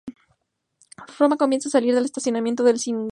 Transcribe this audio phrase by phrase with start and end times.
[1.19, 3.09] Roma comienza a salir del estancamiento del siglo anterior.